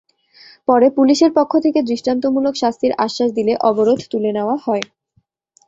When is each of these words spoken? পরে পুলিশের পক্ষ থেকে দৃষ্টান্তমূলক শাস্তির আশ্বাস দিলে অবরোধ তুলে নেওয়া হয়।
পরে 0.67 0.87
পুলিশের 0.97 1.31
পক্ষ 1.37 1.53
থেকে 1.65 1.79
দৃষ্টান্তমূলক 1.89 2.53
শাস্তির 2.55 2.93
আশ্বাস 3.05 3.29
দিলে 3.37 3.53
অবরোধ 3.69 3.99
তুলে 4.11 4.31
নেওয়া 4.37 4.55
হয়। 4.65 4.83